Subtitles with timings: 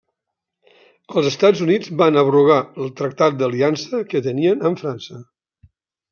[1.19, 5.21] Els Estats Units van abrogar el Tractat d'aliança que tenien amb França.